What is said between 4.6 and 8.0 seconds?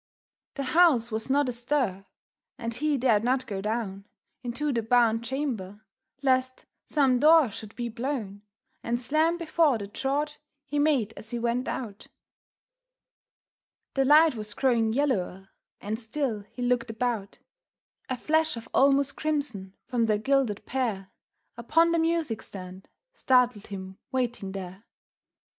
the barn chamber, lest some door should be